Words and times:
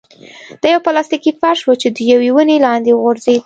دا 0.61 0.67
يو 0.73 0.79
پلاستيکي 0.87 1.31
فرش 1.41 1.59
و 1.67 1.71
چې 1.81 1.87
د 1.95 1.97
يوې 2.11 2.29
ونې 2.33 2.57
لاندې 2.65 2.91
وغوړېد. 2.93 3.39